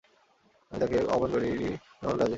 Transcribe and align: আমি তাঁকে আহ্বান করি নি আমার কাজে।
আমি 0.71 0.79
তাঁকে 0.81 0.97
আহ্বান 1.05 1.29
করি 1.33 1.47
নি 1.61 1.69
আমার 2.01 2.15
কাজে। 2.17 2.29